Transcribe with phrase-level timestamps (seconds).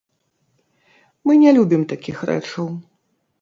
[1.25, 2.65] Мы не любім такіх рэчаў.